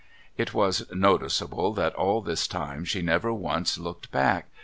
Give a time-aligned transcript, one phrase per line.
[0.35, 4.47] It was noticeable that all this time she never once looked back.